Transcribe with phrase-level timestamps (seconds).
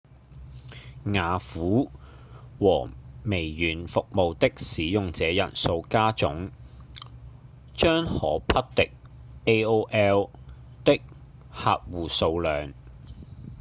[1.13, 1.91] 雅虎
[2.57, 2.89] 和
[3.23, 6.49] 微軟服務的使用者人數加總
[7.75, 8.91] 將可匹敵
[9.63, 10.31] aol
[10.83, 10.97] 的
[11.51, 12.73] 客戶數量